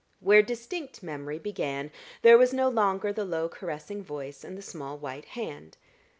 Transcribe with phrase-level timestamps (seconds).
[0.19, 1.91] Where distinct memory began,
[2.23, 5.77] there was no longer the low caressing voice and the small white hand.